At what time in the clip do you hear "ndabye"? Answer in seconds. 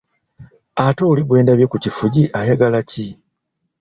1.43-1.65